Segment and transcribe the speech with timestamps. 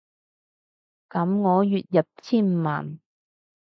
[1.09, 2.99] 噉我月入千萬